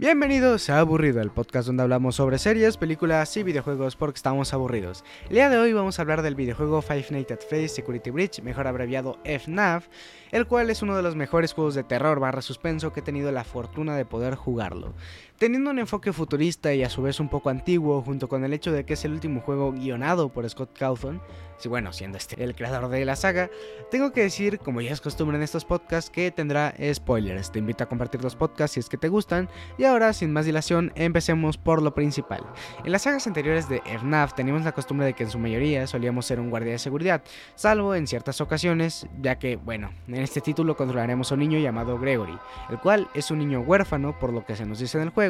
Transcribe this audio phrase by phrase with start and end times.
[0.00, 5.02] Bienvenidos a Aburrido, el podcast donde hablamos sobre series, películas y videojuegos porque estamos aburridos.
[5.24, 8.40] El día de hoy vamos a hablar del videojuego Five Nights at Freddy's Security Breach,
[8.42, 9.88] mejor abreviado FNAF,
[10.30, 13.32] el cual es uno de los mejores juegos de terror barra suspenso que he tenido
[13.32, 14.94] la fortuna de poder jugarlo.
[15.38, 18.72] Teniendo un enfoque futurista y a su vez un poco antiguo, junto con el hecho
[18.72, 21.22] de que es el último juego guionado por Scott Cawthon,
[21.66, 23.50] bueno, siendo este el creador de la saga,
[23.90, 27.50] tengo que decir, como ya es costumbre en estos podcasts, que tendrá spoilers.
[27.50, 29.48] Te invito a compartir los podcasts si es que te gustan.
[29.76, 32.44] Y ahora, sin más dilación, empecemos por lo principal.
[32.84, 36.26] En las sagas anteriores de FNAF teníamos la costumbre de que en su mayoría solíamos
[36.26, 37.22] ser un guardia de seguridad,
[37.56, 41.98] salvo en ciertas ocasiones, ya que, bueno, en este título controlaremos a un niño llamado
[41.98, 42.38] Gregory,
[42.70, 45.27] el cual es un niño huérfano, por lo que se nos dice en el juego,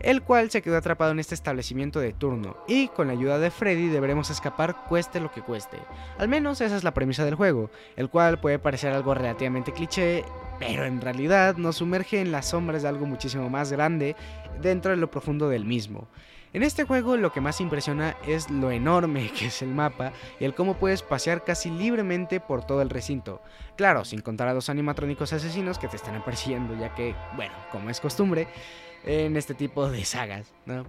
[0.00, 3.50] el cual se quedó atrapado en este establecimiento de turno, y con la ayuda de
[3.50, 5.78] Freddy deberemos escapar cueste lo que cueste.
[6.18, 10.24] Al menos esa es la premisa del juego, el cual puede parecer algo relativamente cliché,
[10.58, 14.16] pero en realidad nos sumerge en las sombras de algo muchísimo más grande
[14.60, 16.08] dentro de lo profundo del mismo.
[16.52, 20.44] En este juego lo que más impresiona es lo enorme que es el mapa y
[20.44, 23.42] el cómo puedes pasear casi libremente por todo el recinto.
[23.76, 27.90] Claro, sin contar a los animatrónicos asesinos que te están persiguiendo, ya que, bueno, como
[27.90, 28.48] es costumbre,
[29.06, 30.84] en este tipo de sagas, ¿no?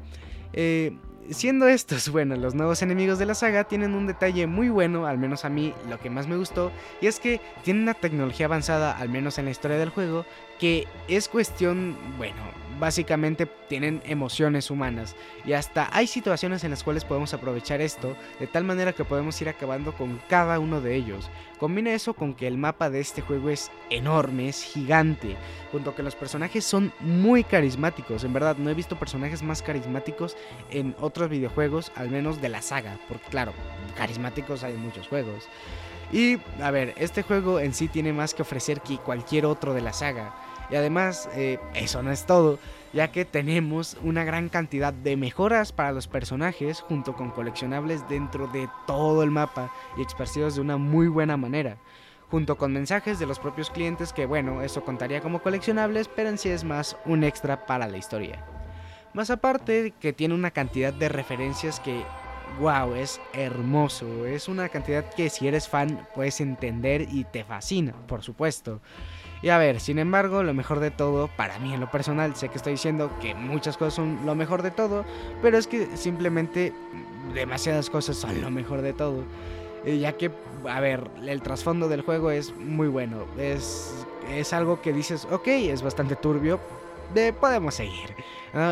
[0.54, 0.98] Eh,
[1.30, 5.18] siendo estos, bueno, los nuevos enemigos de la saga tienen un detalle muy bueno, al
[5.18, 8.98] menos a mí lo que más me gustó, y es que tienen una tecnología avanzada,
[8.98, 10.26] al menos en la historia del juego,
[10.60, 12.42] que es cuestión, bueno,
[12.80, 18.48] básicamente tienen emociones humanas y hasta hay situaciones en las cuales podemos aprovechar esto de
[18.48, 21.30] tal manera que podemos ir acabando con cada uno de ellos.
[21.60, 25.36] Combina eso con que el mapa de este juego es enorme, es gigante,
[25.72, 28.24] junto que los personajes son muy carismáticos.
[28.24, 30.37] En verdad, no he visto personajes más carismáticos
[30.72, 33.54] en otros videojuegos, al menos de la saga, porque claro,
[33.96, 35.48] carismáticos hay muchos juegos.
[36.12, 39.82] Y a ver, este juego en sí tiene más que ofrecer que cualquier otro de
[39.82, 40.34] la saga.
[40.70, 42.60] Y además, eh, eso no es todo,
[42.94, 48.48] ya que tenemos una gran cantidad de mejoras para los personajes junto con coleccionables dentro
[48.48, 51.78] de todo el mapa y expresivos de una muy buena manera.
[52.30, 56.38] Junto con mensajes de los propios clientes que bueno, eso contaría como coleccionables, pero en
[56.38, 58.57] sí es más un extra para la historia.
[59.18, 62.04] Más aparte que tiene una cantidad de referencias que
[62.60, 64.28] wow, es hermoso.
[64.28, 68.80] Es una cantidad que si eres fan puedes entender y te fascina, por supuesto.
[69.42, 72.50] Y a ver, sin embargo, lo mejor de todo, para mí en lo personal, sé
[72.50, 75.04] que estoy diciendo que muchas cosas son lo mejor de todo,
[75.42, 76.72] pero es que simplemente
[77.34, 79.24] demasiadas cosas son lo mejor de todo.
[79.84, 80.30] Ya que,
[80.70, 83.26] a ver, el trasfondo del juego es muy bueno.
[83.40, 86.60] Es, es algo que dices, ok, es bastante turbio,
[87.14, 88.16] de podemos seguir.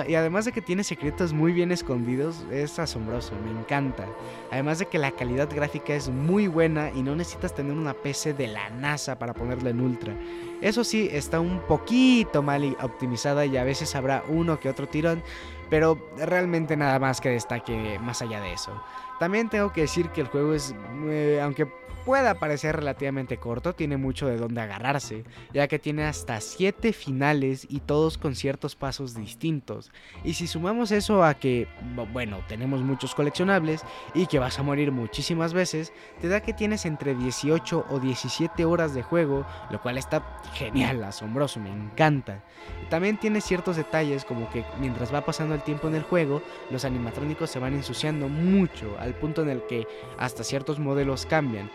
[0.08, 4.06] y además de que tiene secretos muy bien escondidos, es asombroso, me encanta.
[4.52, 8.34] Además de que la calidad gráfica es muy buena y no necesitas tener una PC
[8.34, 10.14] de la NASA para ponerla en ultra.
[10.62, 15.22] Eso sí, está un poquito mal optimizada y a veces habrá uno que otro tirón,
[15.70, 18.72] pero realmente nada más que destaque más allá de eso.
[19.20, 20.76] También tengo que decir que el juego es,
[21.08, 21.68] eh, aunque
[22.06, 27.66] pueda parecer relativamente corto, tiene mucho de dónde agarrarse, ya que tiene hasta 7 finales
[27.68, 29.92] y todos con ciertos pasos distintos.
[30.24, 31.68] Y si sumamos eso a que,
[32.14, 33.82] bueno, tenemos muchos coleccionables
[34.14, 38.66] y que vas a morir muchísimas veces, te da que tienes entre 18 o 17
[38.66, 42.44] horas de juego, lo cual está genial, asombroso, me encanta.
[42.90, 46.86] También tiene ciertos detalles como que mientras va pasando el tiempo en el juego, los
[46.86, 51.70] animatrónicos se van ensuciando mucho, al punto en el que hasta ciertos modelos cambian.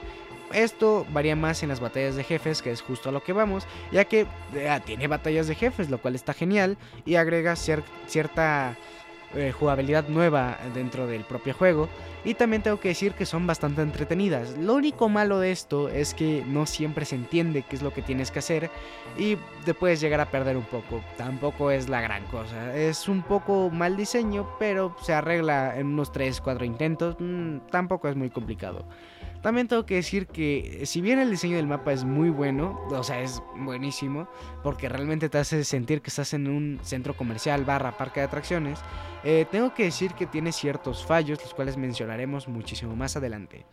[0.53, 3.67] Esto varía más en las batallas de jefes, que es justo a lo que vamos,
[3.93, 8.77] ya que eh, tiene batallas de jefes, lo cual está genial y agrega cierta
[9.35, 11.89] eh, jugabilidad nueva dentro del propio juego.
[12.25, 14.59] Y también tengo que decir que son bastante entretenidas.
[14.59, 18.03] Lo único malo de esto es que no siempre se entiende qué es lo que
[18.03, 18.71] tienes que hacer
[19.17, 21.01] y te puedes llegar a perder un poco.
[21.17, 22.77] Tampoco es la gran cosa.
[22.77, 27.17] Es un poco mal diseño, pero se arregla en unos 3-4 intentos.
[27.19, 28.85] Mm, tampoco es muy complicado.
[29.43, 33.03] También tengo que decir que si bien el diseño del mapa es muy bueno, o
[33.03, 34.29] sea, es buenísimo,
[34.63, 38.79] porque realmente te hace sentir que estás en un centro comercial barra parque de atracciones,
[39.25, 43.65] eh, tengo que decir que tiene ciertos fallos, los cuales mencionaremos muchísimo más adelante.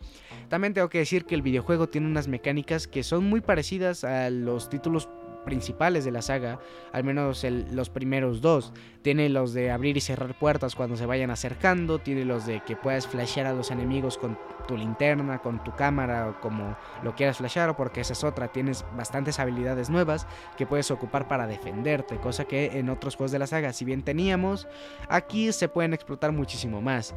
[0.48, 4.30] También tengo que decir que el videojuego tiene unas mecánicas que son muy parecidas a
[4.30, 5.08] los títulos
[5.48, 6.60] principales de la saga,
[6.92, 7.42] al menos
[7.72, 8.74] los primeros dos.
[9.00, 12.76] Tiene los de abrir y cerrar puertas cuando se vayan acercando, tiene los de que
[12.76, 17.38] puedas flashear a los enemigos con tu linterna, con tu cámara o como lo quieras
[17.38, 20.26] flashear, porque esa es otra, tienes bastantes habilidades nuevas
[20.58, 24.02] que puedes ocupar para defenderte, cosa que en otros juegos de la saga, si bien
[24.02, 24.68] teníamos,
[25.08, 27.14] aquí se pueden explotar muchísimo más.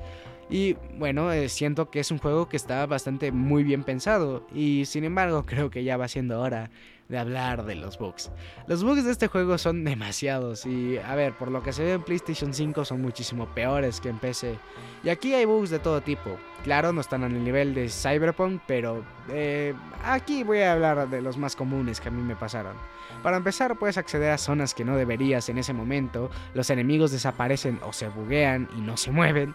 [0.52, 4.46] Y bueno, eh, siento que es un juego que está bastante muy bien pensado.
[4.54, 6.70] Y sin embargo, creo que ya va siendo hora
[7.12, 8.32] de hablar de los bugs.
[8.68, 11.94] Los bugs de este juego son demasiados y a ver, por lo que se ve
[11.94, 14.58] en PlayStation 5 son muchísimo peores que en PC.
[15.04, 16.38] Y aquí hay bugs de todo tipo.
[16.64, 19.74] Claro, no están al nivel de Cyberpunk, pero eh,
[20.06, 22.78] aquí voy a hablar de los más comunes que a mí me pasaron.
[23.22, 27.80] Para empezar, puedes acceder a zonas que no deberías en ese momento, los enemigos desaparecen
[27.84, 29.54] o se buguean y no se mueven,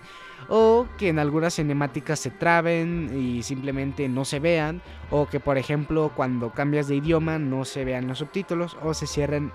[0.48, 5.58] o que en algunas cinemáticas se traben y simplemente no se vean, o que por
[5.58, 9.52] ejemplo cuando cambias de idioma no se vean los subtítulos o se cierren,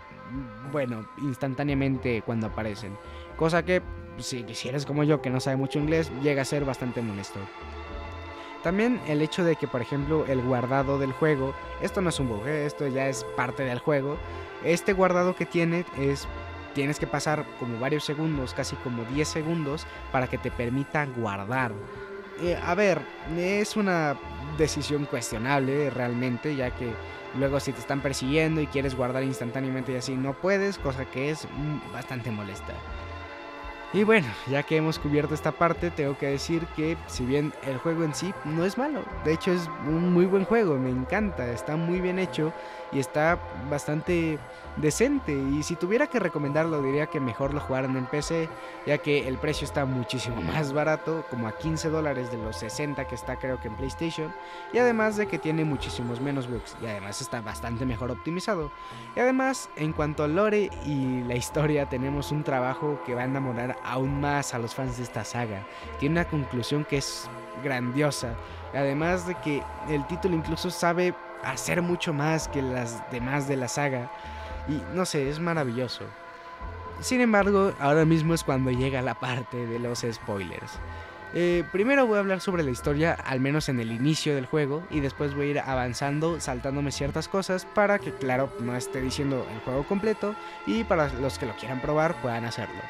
[0.71, 2.97] bueno, instantáneamente cuando aparecen.
[3.37, 3.81] Cosa que,
[4.17, 7.39] si, si eres como yo que no sabe mucho inglés, llega a ser bastante molesto.
[8.63, 12.29] También el hecho de que, por ejemplo, el guardado del juego, esto no es un
[12.29, 12.65] bug, ¿eh?
[12.65, 14.17] esto ya es parte del juego.
[14.63, 16.27] Este guardado que tiene es
[16.73, 21.71] tienes que pasar como varios segundos, casi como 10 segundos, para que te permita guardar.
[22.41, 22.99] Eh, a ver,
[23.37, 24.17] es una
[24.57, 26.93] decisión cuestionable realmente, ya que
[27.37, 31.29] luego si te están persiguiendo y quieres guardar instantáneamente y así no puedes, cosa que
[31.29, 32.73] es mm, bastante molesta.
[33.93, 37.77] Y bueno, ya que hemos cubierto esta parte, tengo que decir que si bien el
[37.77, 41.51] juego en sí no es malo, de hecho es un muy buen juego, me encanta,
[41.51, 42.53] está muy bien hecho
[42.93, 43.37] y está
[43.69, 44.39] bastante
[44.77, 45.33] decente.
[45.33, 48.49] Y si tuviera que recomendarlo, diría que mejor lo jugaran en PC,
[48.85, 53.05] ya que el precio está muchísimo más barato, como a 15 dólares de los 60
[53.07, 54.33] que está creo que en PlayStation.
[54.73, 58.71] Y además de que tiene muchísimos menos bugs, y además está bastante mejor optimizado.
[59.15, 63.25] Y además, en cuanto al lore y la historia, tenemos un trabajo que va a
[63.25, 65.65] enamorar aún más a los fans de esta saga.
[65.99, 67.29] Tiene una conclusión que es
[67.63, 68.35] grandiosa.
[68.73, 71.13] Además de que el título incluso sabe
[71.43, 74.11] hacer mucho más que las demás de la saga.
[74.67, 76.05] Y no sé, es maravilloso.
[77.01, 80.79] Sin embargo, ahora mismo es cuando llega la parte de los spoilers.
[81.33, 84.83] Eh, primero voy a hablar sobre la historia, al menos en el inicio del juego,
[84.89, 89.47] y después voy a ir avanzando, saltándome ciertas cosas para que, claro, no esté diciendo
[89.53, 90.35] el juego completo
[90.67, 92.81] y para los que lo quieran probar puedan hacerlo.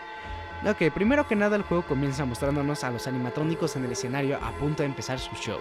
[0.63, 4.51] Ok, primero que nada el juego comienza mostrándonos a los animatrónicos en el escenario a
[4.51, 5.59] punto de empezar su show.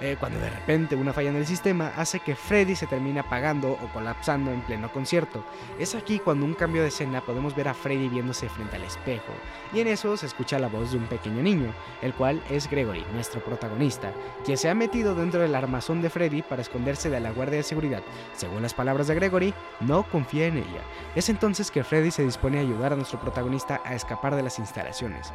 [0.00, 3.72] Eh, cuando de repente una falla en el sistema hace que Freddy se termine apagando
[3.72, 5.44] o colapsando en pleno concierto.
[5.78, 9.32] Es aquí cuando un cambio de escena podemos ver a Freddy viéndose frente al espejo,
[9.74, 13.04] y en eso se escucha la voz de un pequeño niño, el cual es Gregory,
[13.12, 14.12] nuestro protagonista,
[14.44, 17.64] quien se ha metido dentro del armazón de Freddy para esconderse de la guardia de
[17.64, 18.02] seguridad.
[18.34, 20.82] Según las palabras de Gregory, no confía en ella.
[21.16, 24.58] Es entonces que Freddy se dispone a ayudar a nuestro protagonista a escapar de las
[24.58, 25.32] instalaciones.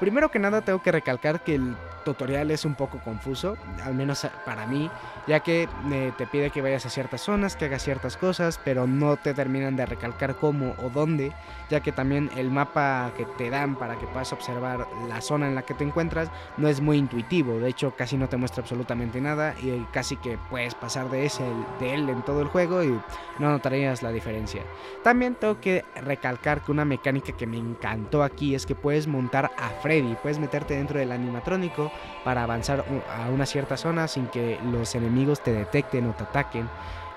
[0.00, 4.26] Primero que nada tengo que recalcar que el tutorial es un poco confuso, al menos
[4.44, 4.88] para mí,
[5.28, 8.86] ya que eh, te pide que vayas a ciertas zonas, que hagas ciertas cosas, pero
[8.86, 11.32] no te terminan de recalcar cómo o dónde,
[11.68, 15.54] ya que también el mapa que te dan para que puedas observar la zona en
[15.54, 19.20] la que te encuentras no es muy intuitivo, de hecho casi no te muestra absolutamente
[19.20, 21.44] nada y casi que puedes pasar de, ese,
[21.78, 22.98] de él en todo el juego y
[23.38, 24.62] no notarías la diferencia.
[25.04, 29.50] También tengo que recalcar que una mecánica que me encantó aquí es que puedes montar
[29.58, 31.92] a Freddy, puedes meterte dentro del animatrónico
[32.24, 32.84] para avanzar
[33.14, 36.68] a una cierta zona sin que los enemigos te detecten o te ataquen.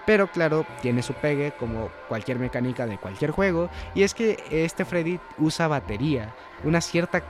[0.05, 4.83] Pero claro, tiene su pegue como cualquier mecánica de cualquier juego y es que este
[4.83, 6.33] Freddy usa batería
[6.63, 7.21] una cierta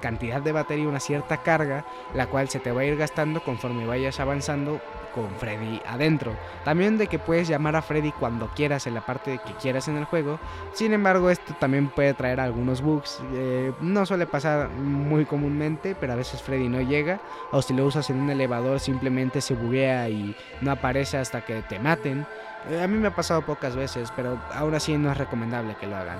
[0.00, 3.86] cantidad de batería, una cierta carga, la cual se te va a ir gastando conforme
[3.86, 4.80] vayas avanzando
[5.14, 6.34] con Freddy adentro.
[6.64, 9.96] También de que puedes llamar a Freddy cuando quieras en la parte que quieras en
[9.96, 10.38] el juego.
[10.72, 13.20] Sin embargo, esto también puede traer algunos bugs.
[13.34, 17.20] Eh, no suele pasar muy comúnmente, pero a veces Freddy no llega.
[17.50, 21.62] O si lo usas en un elevador simplemente se buguea y no aparece hasta que
[21.62, 22.26] te maten.
[22.70, 25.86] Eh, a mí me ha pasado pocas veces, pero aún así no es recomendable que
[25.86, 26.18] lo hagan.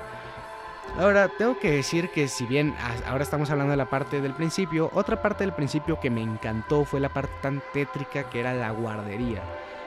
[0.99, 2.75] Ahora, tengo que decir que si bien
[3.07, 6.85] ahora estamos hablando de la parte del principio, otra parte del principio que me encantó
[6.85, 9.43] fue la parte tan tétrica que era la guardería.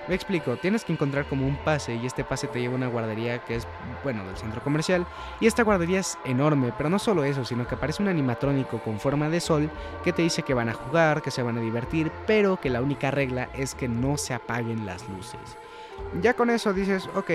[0.07, 2.87] Me explico, tienes que encontrar como un pase y este pase te lleva a una
[2.87, 3.67] guardería que es,
[4.03, 5.05] bueno, del centro comercial.
[5.39, 8.99] Y esta guardería es enorme, pero no solo eso, sino que aparece un animatrónico con
[8.99, 9.69] forma de sol
[10.03, 12.81] que te dice que van a jugar, que se van a divertir, pero que la
[12.81, 15.57] única regla es que no se apaguen las luces.
[16.21, 17.31] Ya con eso dices, ok,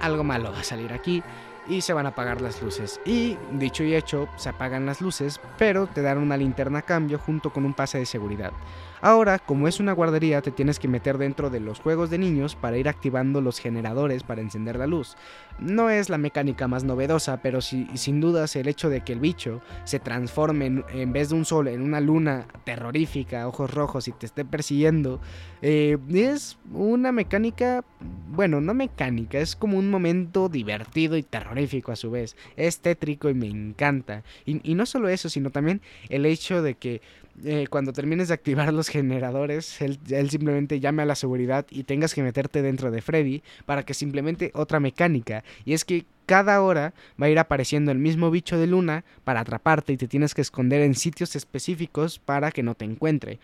[0.00, 1.22] algo malo va a salir aquí
[1.68, 3.00] y se van a apagar las luces.
[3.04, 7.18] Y dicho y hecho, se apagan las luces, pero te dan una linterna a cambio
[7.18, 8.52] junto con un pase de seguridad.
[9.00, 12.54] Ahora, como es una guardería, te tienes que meter dentro de los juegos de niños
[12.54, 15.16] para ir activando los generadores para encender la luz.
[15.58, 19.60] No es la mecánica más novedosa, pero sin dudas el hecho de que el bicho
[19.84, 24.26] se transforme en, vez de un sol en una luna terrorífica, ojos rojos y te
[24.26, 25.20] esté persiguiendo,
[25.62, 27.84] eh, es una mecánica,
[28.28, 32.36] bueno, no mecánica, es como un momento divertido y terrorífico a su vez.
[32.56, 34.22] Es tétrico y me encanta.
[34.44, 37.00] y no solo eso, sino también el hecho de que
[37.44, 39.98] eh, cuando termines de activar los generadores, él,
[40.30, 44.50] simplemente llame a la seguridad y tengas que meterte dentro de Freddy para que simplemente
[44.54, 45.44] otra mecánica.
[45.64, 49.40] Y es que cada hora va a ir apareciendo el mismo bicho de luna para
[49.40, 53.38] atraparte y te tienes que esconder en sitios específicos para que no te encuentre.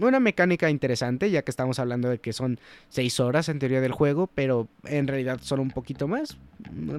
[0.00, 2.58] Una mecánica interesante, ya que estamos hablando de que son
[2.90, 6.38] 6 horas en teoría del juego, pero en realidad son un poquito más.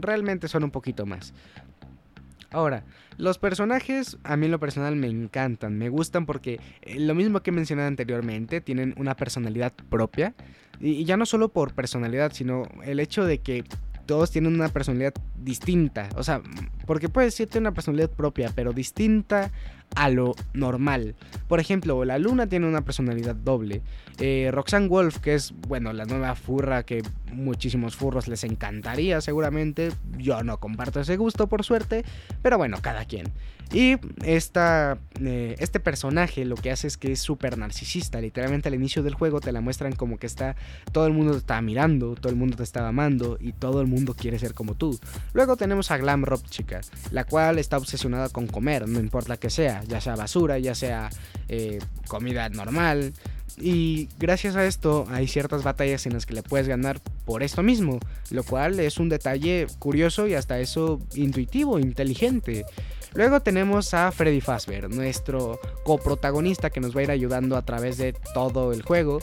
[0.02, 1.34] Realmente son un poquito más.
[2.52, 2.84] Ahora,
[3.18, 7.42] los personajes a mí en lo personal me encantan, me gustan porque eh, lo mismo
[7.42, 10.34] que he mencionado anteriormente, tienen una personalidad propia.
[10.80, 13.64] Y ya no solo por personalidad, sino el hecho de que
[14.06, 16.10] todos tienen una personalidad distinta.
[16.16, 16.42] O sea,
[16.88, 19.52] porque puede ser una personalidad propia, pero distinta
[19.96, 21.16] a lo normal.
[21.48, 23.82] Por ejemplo, la luna tiene una personalidad doble.
[24.20, 29.92] Eh, Roxanne Wolf, que es, bueno, la nueva furra que muchísimos furros les encantaría seguramente.
[30.18, 32.04] Yo no comparto ese gusto, por suerte.
[32.42, 33.32] Pero bueno, cada quien.
[33.72, 38.22] Y esta, eh, este personaje lo que hace es que es súper narcisista.
[38.22, 40.56] Literalmente al inicio del juego te la muestran como que está.
[40.92, 43.88] Todo el mundo te está mirando, todo el mundo te está amando y todo el
[43.88, 45.00] mundo quiere ser como tú.
[45.34, 46.42] Luego tenemos a Glam Rob
[47.12, 51.10] La cual está obsesionada con comer, no importa que sea, ya sea basura, ya sea
[51.50, 53.14] eh, comida normal.
[53.60, 57.64] Y gracias a esto hay ciertas batallas en las que le puedes ganar por esto
[57.64, 62.66] mismo, lo cual es un detalle curioso y hasta eso intuitivo, inteligente.
[63.14, 67.98] Luego tenemos a Freddy Fazbear, nuestro coprotagonista que nos va a ir ayudando a través
[67.98, 69.20] de todo el juego.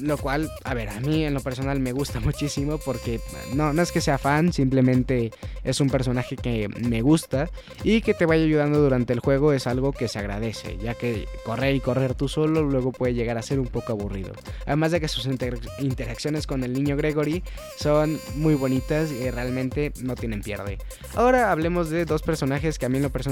[0.00, 3.20] Lo cual, a ver, a mí en lo personal me gusta muchísimo porque
[3.54, 5.30] no, no es que sea fan, simplemente
[5.62, 7.50] es un personaje que me gusta
[7.82, 11.26] y que te vaya ayudando durante el juego es algo que se agradece, ya que
[11.44, 14.32] correr y correr tú solo luego puede llegar a ser un poco aburrido.
[14.66, 15.28] Además de que sus
[15.78, 17.42] interacciones con el niño Gregory
[17.76, 20.78] son muy bonitas y realmente no tienen pierde.
[21.14, 23.23] Ahora hablemos de dos personajes que a mí lo personal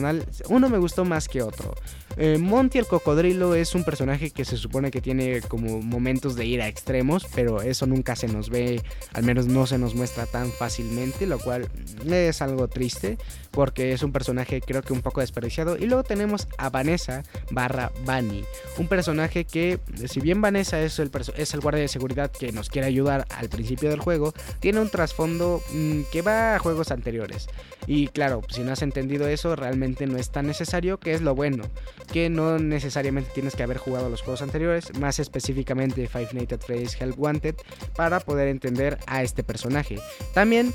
[0.49, 1.75] uno me gustó más que otro.
[2.17, 6.47] Eh, Monty el cocodrilo es un personaje que se supone que tiene como momentos de
[6.47, 10.27] ir a extremos, pero eso nunca se nos ve, al menos no se nos muestra
[10.27, 11.69] tan fácilmente, lo cual
[12.07, 13.19] es algo triste
[13.51, 15.77] porque es un personaje creo que un poco desperdiciado.
[15.77, 18.45] Y luego tenemos a Vanessa barra Bunny,
[18.79, 22.69] un personaje que si bien Vanessa es el, es el guardia de seguridad que nos
[22.69, 27.49] quiere ayudar al principio del juego, tiene un trasfondo mm, que va a juegos anteriores.
[27.87, 31.35] Y claro, si no has entendido eso, realmente no es tan necesario, que es lo
[31.35, 31.65] bueno,
[32.13, 36.61] que no necesariamente tienes que haber jugado los juegos anteriores, más específicamente Five Nights at
[36.61, 37.57] Freddy's Wanted,
[37.97, 39.99] para poder entender a este personaje.
[40.35, 40.75] También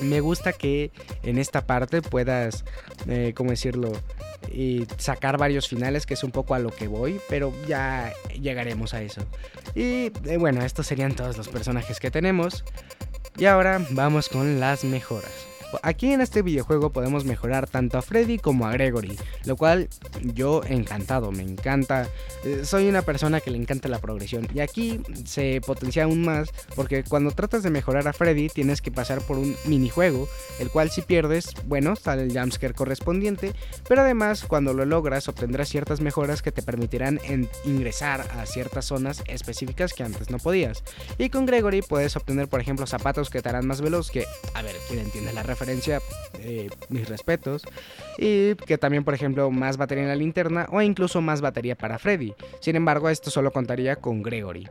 [0.00, 0.90] me gusta que
[1.22, 2.64] en esta parte puedas,
[3.06, 3.92] eh, ¿cómo decirlo?
[4.52, 8.94] Y sacar varios finales, que es un poco a lo que voy, pero ya llegaremos
[8.94, 9.22] a eso.
[9.74, 12.64] Y eh, bueno, estos serían todos los personajes que tenemos.
[13.36, 15.53] Y ahora vamos con las mejoras.
[15.82, 19.88] Aquí en este videojuego podemos mejorar tanto a Freddy como a Gregory, lo cual
[20.22, 22.08] yo encantado, me encanta.
[22.44, 26.48] Eh, soy una persona que le encanta la progresión y aquí se potencia aún más
[26.74, 30.28] porque cuando tratas de mejorar a Freddy tienes que pasar por un minijuego,
[30.60, 33.52] el cual si pierdes, bueno, sale el jumpscare correspondiente,
[33.88, 37.20] pero además cuando lo logras obtendrás ciertas mejoras que te permitirán
[37.64, 40.84] ingresar a ciertas zonas específicas que antes no podías.
[41.18, 44.62] Y con Gregory puedes obtener por ejemplo zapatos que te harán más veloz que, a
[44.62, 45.53] ver, ¿quién entiende la referencia?
[46.40, 47.62] Eh, mis respetos.
[48.18, 51.98] Y que también, por ejemplo, más batería en la linterna o incluso más batería para
[51.98, 52.34] Freddy.
[52.60, 54.68] Sin embargo, esto solo contaría con Gregory.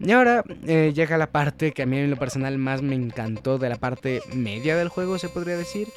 [0.00, 3.58] Y ahora eh, llega la parte que a mí en lo personal más me encantó
[3.58, 5.88] de la parte media del juego, se podría decir.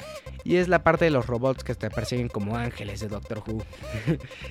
[0.44, 3.62] Y es la parte de los robots que te persiguen como ángeles de Doctor Who.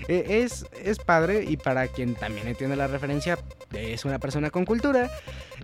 [0.07, 3.37] Eh, es, es padre y para quien también entiende la referencia,
[3.71, 5.09] es una persona con cultura.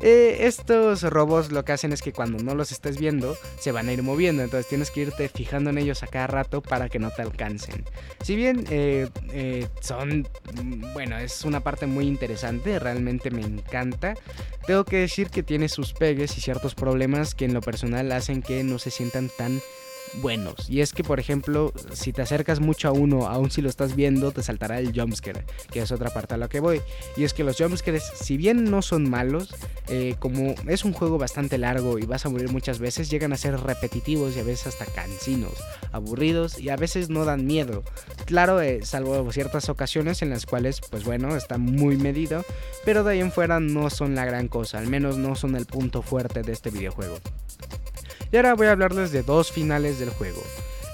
[0.02, 3.90] Eh, estos robots lo que hacen es que cuando no los estés viendo, se van
[3.90, 4.44] a ir moviendo.
[4.44, 7.84] Entonces tienes que irte fijando en ellos a cada rato para que no te alcancen.
[8.22, 8.66] Si bien
[9.82, 13.77] son, mm, bueno, es una parte muy interesante, realmente me encanta
[14.66, 18.42] tengo que decir que tiene sus pegues y ciertos problemas que en lo personal hacen
[18.42, 19.62] que no se sientan tan
[20.22, 20.70] buenos.
[20.70, 23.96] Y es que, por ejemplo, si te acercas mucho a uno, aun si lo estás
[23.96, 26.82] viendo, te saltará el jumpscare, que es otra parte a la que voy.
[27.16, 29.54] Y es que los jumpscares, si bien no son malos,
[29.88, 33.38] eh, como es un juego bastante largo y vas a morir muchas veces, llegan a
[33.38, 35.54] ser repetitivos y a veces hasta cansinos,
[35.92, 37.84] aburridos y a veces no dan miedo.
[38.26, 42.44] Claro, eh, salvo ciertas ocasiones en las cuales, pues bueno, está muy medido,
[42.86, 45.66] pero de ahí en fuera no son la gran cosa, al menos no son el
[45.66, 47.20] punto fuerte de este videojuego.
[48.32, 50.42] Y ahora voy a hablarles de dos finales del juego.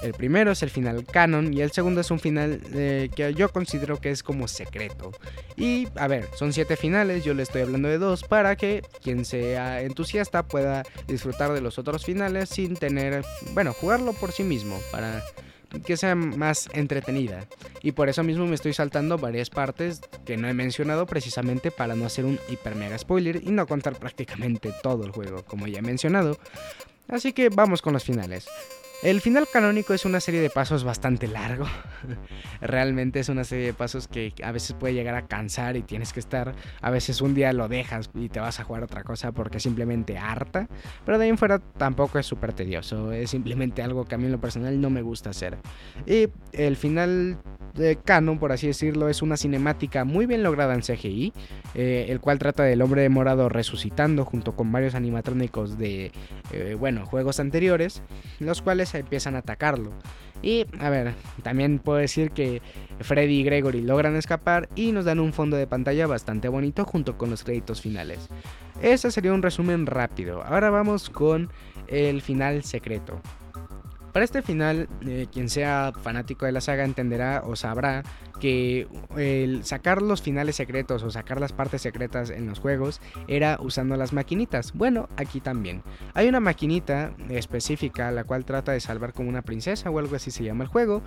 [0.04, 3.48] El primero es el final canon y el segundo es un final eh, que yo
[3.48, 5.12] considero que es como secreto.
[5.56, 9.24] Y a ver, son siete finales, yo le estoy hablando de dos para que quien
[9.24, 14.78] sea entusiasta pueda disfrutar de los otros finales sin tener, bueno, jugarlo por sí mismo,
[14.92, 15.22] para
[15.86, 17.46] que sea más entretenida.
[17.82, 21.96] Y por eso mismo me estoy saltando varias partes que no he mencionado precisamente para
[21.96, 25.78] no hacer un hiper mega spoiler y no contar prácticamente todo el juego, como ya
[25.78, 26.38] he mencionado.
[27.08, 28.46] Así que vamos con los finales.
[29.04, 31.66] El final canónico es una serie de pasos bastante largo.
[32.62, 36.14] Realmente es una serie de pasos que a veces puede llegar a cansar y tienes
[36.14, 36.54] que estar.
[36.80, 40.16] A veces un día lo dejas y te vas a jugar otra cosa porque simplemente
[40.16, 40.68] harta.
[41.04, 43.12] Pero de ahí en fuera tampoco es súper tedioso.
[43.12, 45.58] Es simplemente algo que a mí en lo personal no me gusta hacer.
[46.06, 47.36] Y el final
[47.74, 51.32] de canon, por así decirlo, es una cinemática muy bien lograda en CGI,
[51.74, 56.12] eh, el cual trata del hombre de morado resucitando junto con varios animatrónicos de,
[56.52, 58.02] eh, bueno, juegos anteriores,
[58.38, 59.90] los cuales empiezan a atacarlo.
[60.42, 62.60] Y, a ver, también puedo decir que
[63.00, 67.16] Freddy y Gregory logran escapar y nos dan un fondo de pantalla bastante bonito junto
[67.16, 68.28] con los créditos finales.
[68.82, 70.42] Ese sería un resumen rápido.
[70.42, 71.50] Ahora vamos con
[71.88, 73.20] el final secreto.
[74.14, 78.04] Para este final, eh, quien sea fanático de la saga entenderá o sabrá
[78.38, 83.58] que el sacar los finales secretos o sacar las partes secretas en los juegos era
[83.60, 84.72] usando las maquinitas.
[84.72, 85.82] Bueno, aquí también.
[86.12, 90.30] Hay una maquinita específica la cual trata de salvar como una princesa o algo así
[90.30, 91.02] se llama el juego,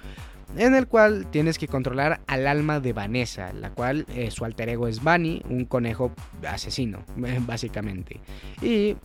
[0.56, 4.70] en el cual tienes que controlar al alma de Vanessa, la cual eh, su alter
[4.70, 6.12] ego es Bunny, un conejo
[6.48, 7.00] asesino,
[7.46, 8.22] básicamente.
[8.62, 8.96] Y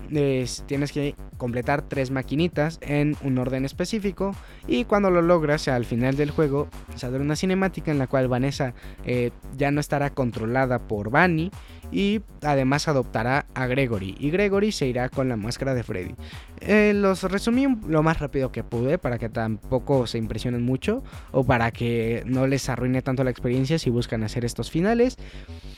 [0.67, 4.35] tienes que completar tres maquinitas en un orden específico
[4.67, 8.75] y cuando lo logras al final del juego saldrá una cinemática en la cual Vanessa
[9.05, 11.51] eh, ya no estará controlada por Bunny
[11.93, 16.15] y además adoptará a Gregory y Gregory se irá con la máscara de Freddy.
[16.61, 21.45] Eh, los resumí lo más rápido que pude para que tampoco se impresionen mucho o
[21.45, 25.19] para que no les arruine tanto la experiencia si buscan hacer estos finales.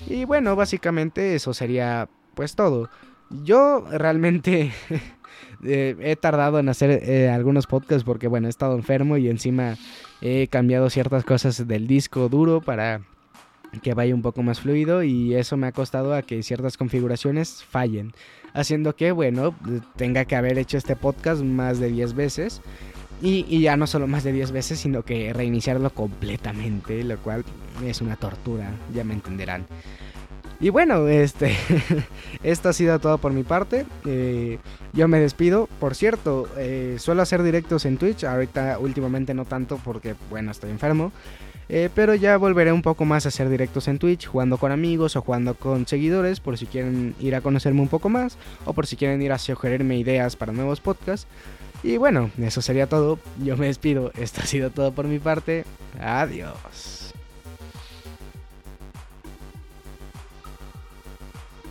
[0.06, 2.88] Y bueno, básicamente eso sería pues todo.
[3.42, 4.73] Yo realmente
[5.64, 9.76] eh, he tardado en hacer eh, algunos podcasts porque bueno, he estado enfermo y encima
[10.21, 13.00] he cambiado ciertas cosas del disco duro para
[13.80, 17.62] que vaya un poco más fluido y eso me ha costado a que ciertas configuraciones
[17.64, 18.12] fallen,
[18.52, 19.54] haciendo que, bueno,
[19.96, 22.60] tenga que haber hecho este podcast más de 10 veces
[23.22, 27.44] y, ya no solo más de 10 veces, sino que reiniciarlo completamente, lo cual
[27.84, 29.66] es una tortura, ya me entenderán.
[30.60, 31.56] Y bueno, este,
[32.42, 33.84] esto ha sido todo por mi parte.
[34.06, 34.58] Eh,
[34.92, 35.68] yo me despido.
[35.80, 38.24] Por cierto, eh, suelo hacer directos en Twitch.
[38.24, 41.12] Ahorita últimamente no tanto porque, bueno, estoy enfermo.
[41.68, 45.16] Eh, pero ya volveré un poco más a hacer directos en Twitch, jugando con amigos
[45.16, 48.36] o jugando con seguidores, por si quieren ir a conocerme un poco más
[48.66, 51.26] o por si quieren ir a sugerirme ideas para nuevos podcasts.
[51.82, 53.18] Y bueno, eso sería todo.
[53.42, 54.10] Yo me despido.
[54.16, 55.64] Esto ha sido todo por mi parte.
[56.00, 57.13] Adiós.